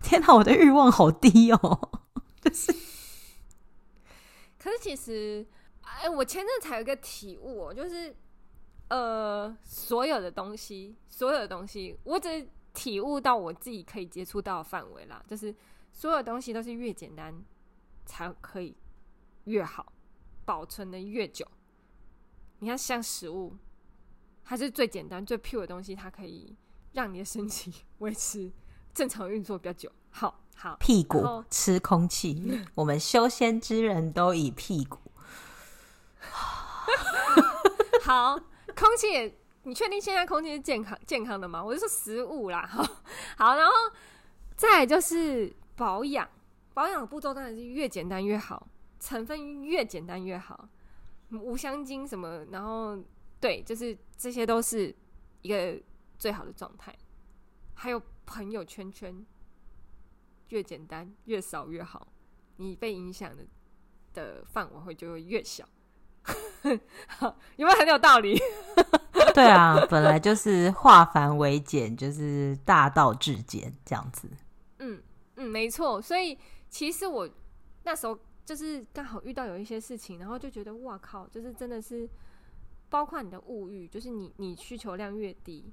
[0.03, 1.91] 天哪，我的欲望好低哦。
[2.41, 2.73] 就是，
[4.59, 5.47] 可是其实，
[5.83, 8.15] 哎，我前阵才有一个体悟哦，就是
[8.89, 12.49] 呃，所有的东西，所有的东西，我只。
[12.75, 15.55] 体悟到我自己可以接触到的范围啦，就是
[15.93, 17.33] 所有东西都是越简单
[18.05, 18.77] 才可以
[19.45, 19.93] 越好，
[20.45, 21.47] 保存的越久。
[22.59, 23.57] 你看，像食物，
[24.45, 26.57] 它是最简单、最 pure 的东西，它可以
[26.95, 28.51] 让你的身体 维持
[28.95, 29.91] 正常运作比较久。
[30.11, 34.99] 好好，屁股吃空气， 我们修仙之人都以屁股。
[38.03, 38.39] 好，
[38.75, 39.39] 空气也。
[39.67, 41.65] 你确定现在空气是健康健康的吗？
[41.65, 42.83] 我就说食物啦，好，
[43.39, 43.73] 好，然后
[44.55, 46.29] 再来就是保养，
[46.75, 48.69] 保养的步骤当然是越简单越好，
[49.01, 50.69] 成分越简单越好，
[51.31, 52.99] 无香精什么，然后
[53.41, 54.95] 对，就是这些都是
[55.41, 55.81] 一个
[56.19, 56.95] 最好的状态。
[57.73, 59.25] 还有朋友圈圈，
[60.49, 62.09] 越简单越少越好，
[62.57, 63.45] 你被影响的
[64.13, 65.69] 的范围会就会越小。
[67.07, 68.39] 好， 有没有很有道理？
[69.35, 74.29] 对啊，本来就是化繁为简，就是大道至简这样子。
[74.79, 75.03] 嗯
[75.37, 76.01] 嗯，没错。
[76.01, 76.39] 所以
[76.71, 77.29] 其实我
[77.83, 82.09] 那时候就是刚好遇到有一些事情，然后就觉得哇靠，就是真的是
[82.89, 85.71] 包括你的物欲，就是你你需求量越低，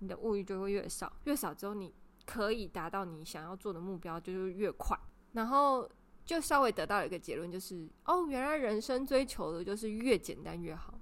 [0.00, 1.94] 你的物欲就会越少，越少之后你
[2.26, 4.98] 可以达到你想要做的目标就是越快。
[5.32, 5.88] 然后
[6.24, 10.94] 就稍微得到一个结论，就是哦，原来人生追求的就是越简单越好。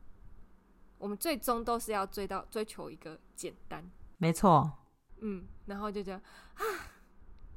[0.99, 4.71] 我们最终都是要追到追求一个简单，没错。
[5.21, 6.21] 嗯，然后就这样
[6.55, 6.63] 啊，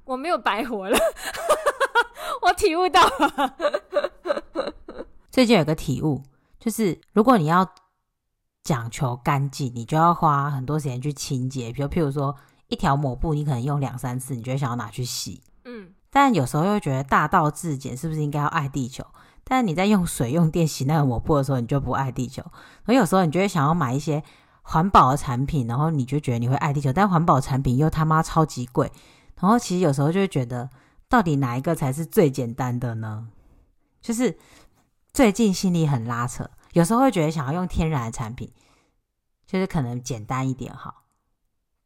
[0.06, 0.97] 我没有白活了，
[2.43, 3.58] 我体悟到了。
[5.32, 6.21] 最近有个体悟，
[6.60, 7.67] 就是如果你要
[8.63, 11.71] 讲求干净，你就要花很多时间去清洁。
[11.71, 12.36] 比如，譬如说
[12.67, 15.41] 一条抹布，你可能用两三次，你就会想要拿去洗。
[15.65, 19.06] 嗯，但有时候又觉得大道至简，是不是应该要爱地球？
[19.43, 22.43] 但是你在用水用电洗那个抹布的时候，你就不爱地球。
[22.86, 24.24] 而有时候你就会想要买一些
[24.62, 28.91] 环保的产品，然后你就觉得你会爱地球，但环保产品又他妈超级贵，
[29.39, 30.69] 然后其实有时候就会觉得，
[31.10, 33.28] 到底哪一个才是最简单的呢？
[34.02, 34.38] 就是
[35.12, 38.51] 最近心里很拉扯，有时候会觉得想要用天然的产品，
[39.45, 41.03] 就是可能简单一点好，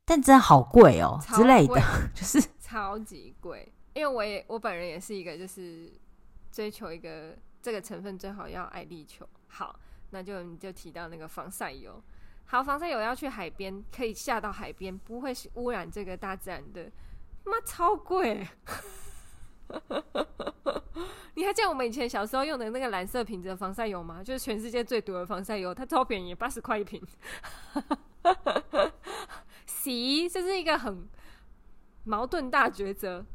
[0.06, 1.82] 但真的好贵哦之类的，
[2.13, 3.71] 就是超级贵。
[3.93, 5.91] 因为我也我本人也是一个就是
[6.52, 9.28] 追求一个这个成分最好要爱地球。
[9.48, 12.04] 好，那就你就提到那个防晒油。
[12.43, 16.91] 好，防晒油要去海边，可以下到海边，不会污染这个大自然的。
[17.45, 18.48] 妈，超贵！
[21.36, 24.23] 你还记得我们以前小时候用的那个蓝色瓶子的防晒油吗？
[24.23, 27.01] 就是全世界最毒的防晒油，它超便宜，八十块一瓶。
[29.65, 31.08] 洗，这是一个很
[32.04, 33.25] 矛盾大抉择。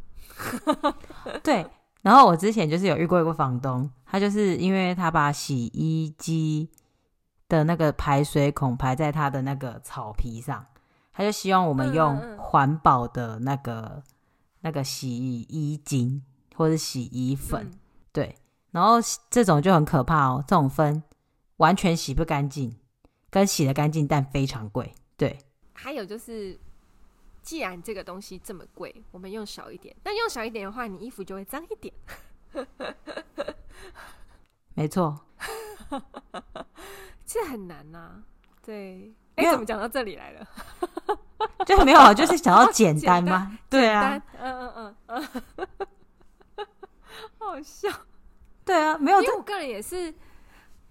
[1.43, 1.67] 对，
[2.03, 6.71] 然后我之前就是有遇过一个房东，他就是因为他把洗衣机。
[7.51, 10.65] 的那个排水孔排在他的那个草皮上，
[11.13, 14.03] 他就希望我们用环保的那个、嗯、
[14.61, 15.09] 那个洗
[15.49, 16.23] 衣精
[16.55, 17.79] 或者洗衣粉，嗯、
[18.13, 18.37] 对，
[18.71, 18.97] 然后
[19.29, 21.03] 这种就很可怕哦，这种分
[21.57, 22.77] 完全洗不干净，
[23.31, 25.39] 跟洗的干净但非常贵，对。
[25.73, 26.59] 还有就是，
[27.43, 31.95] 既然这个东西这么贵，我们用少一点，但用少一点的话，你衣服就会脏一点。
[34.75, 35.21] 没错。
[37.25, 38.23] 这很难呐、啊，
[38.63, 40.47] 对，哎，怎么讲到这里来了？
[41.67, 43.31] 就没有， 就是想要简单吗？
[43.31, 45.29] 单对啊，嗯嗯嗯
[46.57, 46.67] 嗯，
[47.39, 47.89] 好笑。
[48.65, 50.15] 对啊，没有，因为我个人也是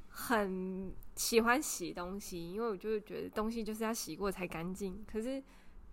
[0.10, 5.04] 很喜欢洗东西，因为我就是觉得东西就是要洗过才干净。
[5.10, 5.42] 可是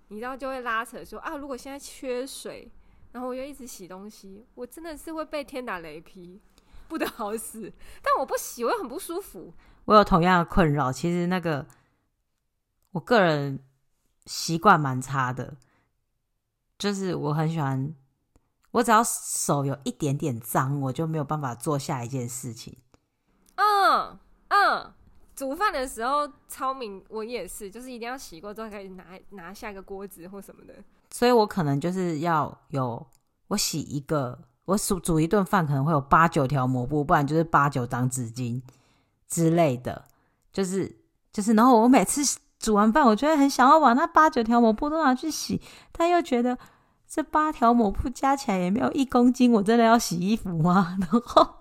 [0.08, 2.70] 你知道，就会拉扯说啊，如果现在缺水，
[3.12, 6.40] 然后我又一直洗东西，我真的是会被天打雷劈，
[6.88, 7.72] 不得好死。
[8.02, 9.52] 但我不洗，我又很不舒服。
[9.84, 11.64] 我有同样的困扰，其实那个
[12.96, 13.58] 我个人
[14.24, 15.54] 习惯蛮差的，
[16.78, 17.94] 就是我很喜欢，
[18.70, 22.74] 我只要手有一点点脏，我就没有办法做下一件事情。
[23.56, 24.94] 嗯嗯，
[25.34, 30.74] 煮饭的时候超明，我也是，就是一定要洗过之后可以拿拿下个锅子或什么的。
[31.10, 33.06] 所以我可能就是要有
[33.48, 38.62] 我洗一个，我煮煮一顿饭可能会有八九条抹布，不然就是八九张纸巾。
[39.28, 40.06] 之类的，
[40.50, 40.96] 就是
[41.30, 42.22] 就是，然后我每次
[42.58, 45.60] 煮完饭，我觉得很想要把那八九条抹布都拿去洗，
[45.92, 46.58] 但又觉得
[47.06, 50.96] 这八条抹布加起来也没有一公斤，我真的要洗衣服吗？
[51.00, 51.56] 然后，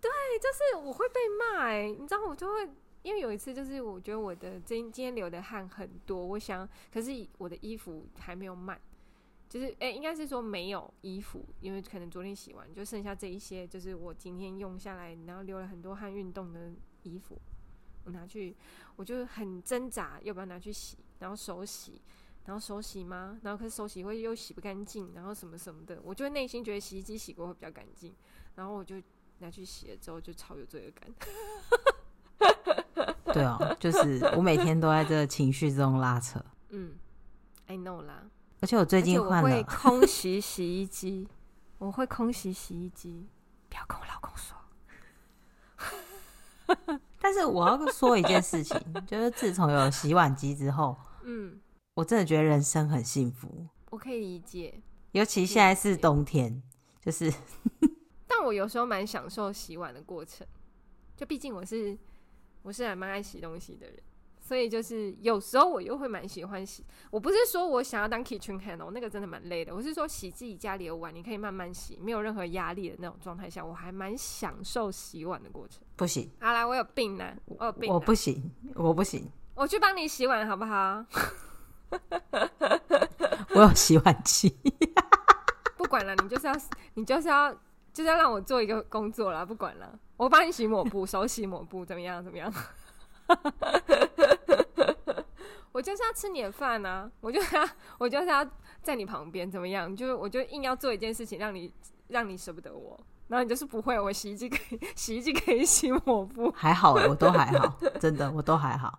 [0.00, 2.68] 对，就是我会被骂哎，你知道，我就会
[3.02, 8.78] 因为有一次，就是我觉得我的今今天流的汗很多，我想，可是我的衣服还没有满。
[9.48, 16.70] 就是哎、应该是说没有衣服，因为可能昨天洗完，就剩下这一些，就是我今天用下来，然后流了很多汗运动的
[17.02, 17.36] 衣服，
[18.04, 18.54] 我拿去，
[19.00, 22.02] 我就很挣扎要不要拿去洗，然后手洗，
[22.44, 23.40] 然后手洗吗？
[23.42, 28.14] 然后可是手洗会又洗不干净，然后什么什么的，我就会内心觉得洗衣机洗过会比较干净，
[28.56, 28.96] 然后我就
[29.38, 31.10] 拿去洗了之后就超有罪恶感。
[33.32, 36.38] 对啊，就是我每天都在这个情绪中拉扯。
[36.68, 36.96] 嗯
[37.68, 38.28] ，I know 啦。
[38.60, 41.26] 而且我最近换了，空洗洗衣机，
[41.78, 43.26] 我会空洗洗衣机，
[43.70, 44.58] 不要跟我老公说。
[47.20, 51.60] 但是我要说一件事情，就是自从有洗碗机之后， 嗯，
[51.94, 53.66] 我真的觉得人生很幸福。
[53.90, 54.80] 我可以理解，
[55.12, 56.62] 尤其现在是冬天，
[57.00, 57.32] 就是。
[58.26, 60.46] 但我有时候蛮享受洗碗的过程，
[61.16, 61.98] 就毕竟我是
[62.62, 63.96] 我是还蛮爱洗东西的人。
[64.50, 69.72] 所以就是有时候我又会蛮喜欢洗，我不是说我想要当 kitchen hand 哦，那个真的蛮累的。
[69.72, 75.80] 我是说洗自己家里的碗，你可以慢慢洗，没有任何压力的那种状态下，我还蛮享受洗碗的过程。
[75.94, 81.04] 不行，好啦，我有病呢，我有病，我不行，我不行，我去帮你洗碗好不好？
[83.54, 84.52] 我有洗碗机，
[85.78, 86.56] 不管了，你就是要，
[86.94, 87.54] 你就是要，
[87.92, 92.20] 就是要让我做一个工作了，不管了，我帮你洗抹布，手洗抹布，怎么样？
[92.24, 92.52] 怎么样？
[95.72, 97.08] 我就是要吃你的饭啊！
[97.20, 98.44] 我就是要，我就是要
[98.82, 99.94] 在你旁边，怎么样？
[99.96, 101.72] 就我就硬要做一件事情，让你
[102.08, 102.98] 让你舍不得我。
[103.28, 108.98] 然后你就是不会，我洗衣机可以， 洗衣机可以洗抹布，还好，我都还好，真的，我都还好。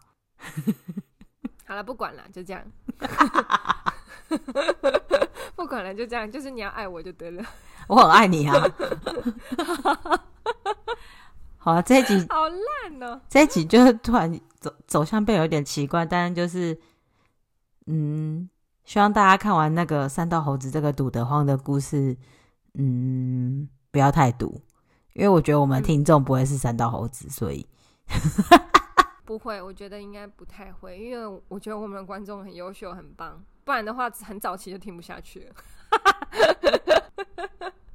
[1.67, 2.63] 好了，不管了，就这样。
[5.55, 6.31] 不管了，就这样。
[6.31, 7.43] 就是你要爱我就得了。
[7.87, 8.55] 我很爱你啊。
[11.63, 13.21] 好啊，这一集 好烂哦！
[13.29, 16.75] 这一集就是突然走走向变有点奇怪，但是就是，
[17.85, 18.49] 嗯，
[18.83, 22.17] 希望大家看完那个三道猴子这个堵得慌的故事，
[22.73, 24.59] 嗯，不要太堵，
[25.13, 27.67] 因为我觉得我们听众不会是三道猴子，所以
[29.23, 33.39] 不会，我觉得应该不太会，因为我觉得我们的观众很优秀，很棒。
[33.63, 35.53] 不然的话，很早期就听不下去了。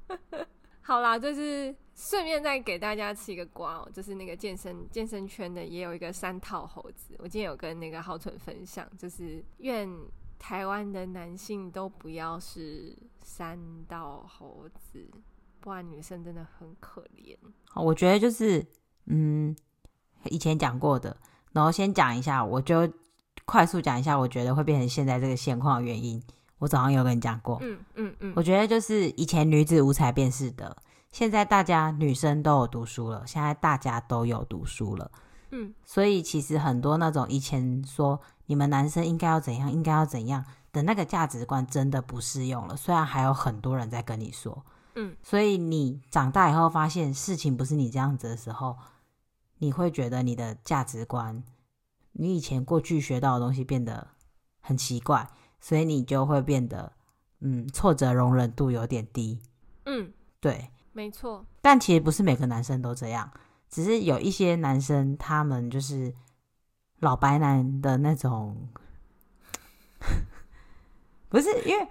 [0.83, 7.17] 好啦，就是顺便再给大家吃一个瓜哦，就是那个健身健身圈的也有一个三套猴子。
[7.19, 9.91] 我今天有跟那个浩存分享，就是愿
[10.39, 15.09] 台湾的男性都不要是三道猴子，
[15.59, 17.35] 不然女生真的很可怜。
[17.75, 18.65] 我觉得就是
[19.07, 19.57] 嗯，
[20.25, 21.17] 以前讲过的，
[21.53, 22.87] 然后先讲一下，我就
[23.47, 26.23] 快速讲一下，我觉得会变成现在这个现况的原因。
[26.59, 30.75] 我早上有跟你讲过，嗯嗯嗯，我觉得就是以前女子无才便是德，
[31.17, 35.11] 现在大家女生都有读书了，现在大家都有读书了，
[35.51, 42.77] 嗯，所以其实很多那种以前说你们男生应该要怎样，应该要怎样的那个价值观真的不适用了。
[42.77, 44.63] 虽然还有很多人在跟你说，
[44.95, 48.77] 嗯，所以你长大以后发现事情不是你这样子的时候，
[49.57, 51.43] 你会觉得你的价值观，
[52.13, 54.09] 你以前过去学到的东西变得
[54.61, 55.31] 很奇怪。
[55.59, 56.93] 所以你就会变得，
[57.41, 59.41] 嗯，挫折容忍度有点低。
[59.87, 61.45] 嗯，对，没错。
[61.61, 63.31] 但其实不是每个男生都这样，
[63.69, 66.15] 只是有一些男生他们就是
[67.01, 68.69] 老白男的那种，
[71.29, 71.89] 不是因为，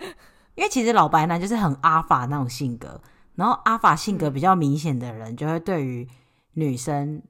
[0.55, 2.99] 因为其实老白男就是很阿法那种性格，
[3.35, 6.09] 然后阿法性格比较明显的人，就会对于
[6.53, 7.21] 女生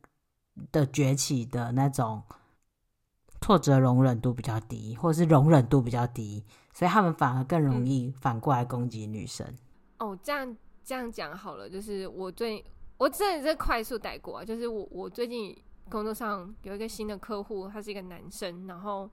[0.71, 2.23] 的崛起的那种。
[3.41, 9.45] 挫折容忍度比较低，或者是容忍度比较低，所以他们反而更容易反过来攻击女生。
[9.99, 12.63] 嗯、哦，这样这样讲好了，就是我最
[12.97, 15.57] 我真的是快速带过啊，就是我我最近
[15.89, 19.09] 工作上有一个新的客户，他是一个男生，然后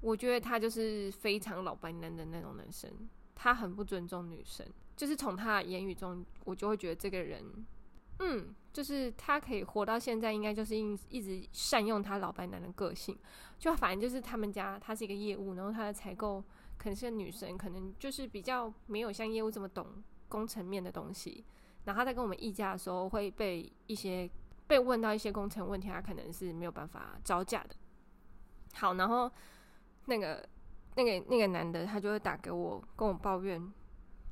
[0.00, 2.90] 我觉得他就是非常老白男的那种男生，
[3.34, 7.44] 他很不尊重女生，就是从他的言语中，我就会觉得这个人。
[8.20, 13.18] 嗯，就是他可以活到现在，应该就是一一直善用他老白男的个性。
[13.58, 16.40] 就反正就是他们家，他是一个业务，然后他的采购
[16.78, 19.86] 可能是个女生，可能就是比较没有像业务这么懂
[20.34, 21.44] 工程面的东西。
[21.84, 24.28] 然后他在跟我们议价的时候，会被一些
[24.66, 27.76] 被问到一些工程问题，他可能是没有办法招架的。
[28.74, 29.30] 好，然后
[30.06, 30.48] 那个
[30.96, 33.72] 那个那个男的，他就会打给我，跟我抱怨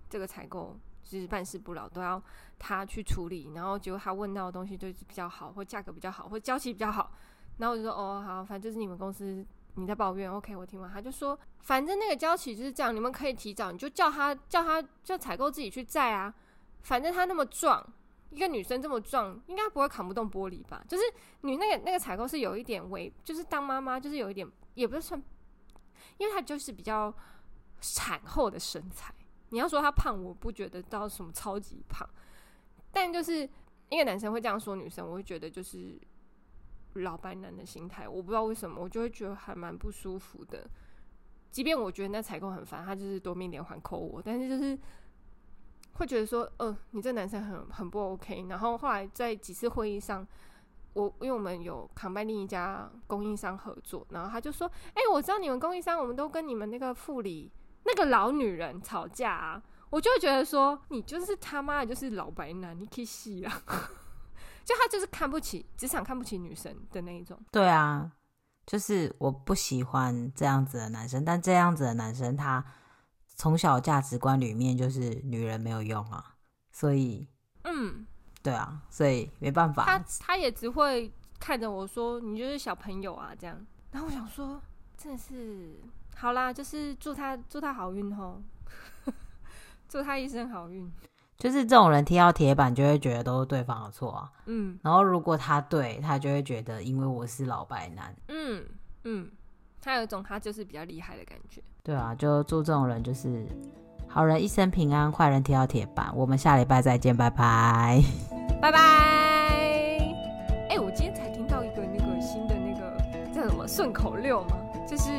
[0.09, 0.77] 这个采购。
[1.05, 2.23] 就是办事不牢，都要
[2.61, 7.13] 他去处理，然后结果他问到的东西就是比较好，或价格比较好，或交期比较好，
[7.59, 9.45] 然后我就说哦好，反正就是你们公司
[9.75, 16.35] 你在抱怨，OK，我听完，他就说反正那个交期就是这样，你们可以提早，你就叫他叫他叫采购自己去载啊，
[16.83, 17.83] 反正他那么壮，
[18.31, 20.85] 一个女生这么壮，应该不会扛不动玻璃吧？
[20.87, 21.03] 就是
[21.41, 25.23] 你那个那个采购是有一点微，就是当妈妈就是有一点，也不是算，
[26.19, 27.15] 因为她就是比较
[27.81, 29.15] 产后的身材。
[29.49, 32.09] 你要说她胖，我不觉得到什么超级胖，
[32.93, 33.49] 但就是
[33.89, 35.99] 一个男生会这样说女生，我会觉得就是
[36.95, 40.69] 老白男的心态，我不知道为什么，我就会觉得还蛮不舒服的。
[41.51, 44.79] 即便我觉得那采购很烦，他就是多命连环扣我，但是就是
[45.95, 48.47] 会觉得说，呃，你这男生很很不 OK。
[48.49, 50.27] 然后后来在几次会议上，
[50.95, 57.51] 我因为我们有扛办另一家供应商合作，然后他就说，哎、我知道你们供应商，我们都跟你们那个副理。
[57.85, 63.63] 那个老女人吵架啊，我就会觉得说，你就是他妈的，就是老白男，你可以洗啊！
[64.65, 67.39] 就他就是看不起职场，看不起女生的那一种。
[67.51, 68.11] 对啊，
[68.67, 72.65] 就是我不喜欢这样子的男生，但这样子的男生，他
[73.37, 76.37] 从小价值观里面就是女人没有用啊，
[76.71, 77.27] 所以，
[77.65, 78.07] 嗯，
[78.43, 79.85] 对啊，所以没办法。
[79.85, 83.67] 他他也只会看着我说，你就是小朋友啊，这样。
[83.91, 84.61] 然后我想说，
[84.97, 85.81] 真的是。
[86.15, 88.41] 好啦，就是祝他祝他好运哦，
[89.89, 90.89] 祝他一生好运。
[91.43, 94.31] 就是这种人踢到铁板，就会觉得都是对方的错啊。
[94.47, 98.15] 嗯，然后如果他对他，就会觉得因为我是老白男。
[98.29, 98.65] 嗯
[99.03, 99.29] 嗯，
[99.81, 101.61] 他有一种他就是比较厉害的感觉。
[101.83, 103.45] 对啊，就祝这种人就是
[104.07, 106.13] 好人一生平安，坏人踢到铁板。
[106.15, 108.01] 我们下礼拜再见，拜拜，
[108.61, 108.79] 拜拜。
[108.79, 114.57] 哎、欸，我今天才听到一个那个新的那个叫什么顺口溜嘛，
[114.89, 115.11] 就是。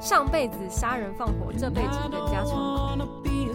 [0.00, 3.29] 上辈子杀人放火，这辈子人家窗口。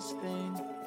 [0.00, 0.77] thing.